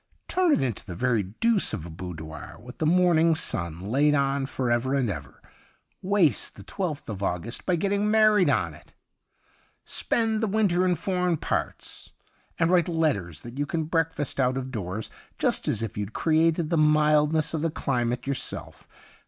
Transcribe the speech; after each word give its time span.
Turn 0.27 0.51
it 0.51 0.63
into 0.63 0.83
the 0.83 0.95
very 0.95 1.21
deuce 1.21 1.73
of 1.73 1.85
a 1.85 1.91
boudoir 1.91 2.57
with 2.59 2.79
the 2.79 2.87
morning 2.87 3.35
sun 3.35 3.81
laid 3.81 4.15
on 4.15 4.47
for 4.47 4.71
ever 4.71 4.95
and 4.95 5.11
ever. 5.11 5.43
Waste 6.01 6.55
the 6.55 6.63
twelfth 6.63 7.07
of 7.07 7.21
August 7.21 7.67
by 7.67 7.75
getting 7.75 8.09
married 8.09 8.49
on 8.49 8.73
it. 8.73 8.95
Spend 9.85 10.41
the 10.41 10.47
winter 10.47 10.83
in 10.85 10.95
foreign 10.95 11.37
parts, 11.37 12.13
and 12.57 12.71
write 12.71 12.87
letters 12.87 13.43
that 13.43 13.59
you 13.59 13.67
can 13.67 13.83
breakfast 13.83 14.39
out 14.39 14.57
of 14.57 14.71
doors, 14.71 15.11
just 15.37 15.67
as 15.67 15.83
if 15.83 15.95
you'd 15.95 16.13
created 16.13 16.71
the 16.71 16.77
mildness 16.79 17.53
of 17.53 17.61
the 17.61 17.69
climate 17.69 18.25
your 18.25 18.33
self. 18.33 18.87